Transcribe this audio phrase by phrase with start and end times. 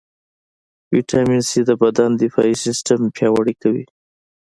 [0.91, 3.85] ويټامين C د بدن دفاعي سیستم پیاوړئ کوي.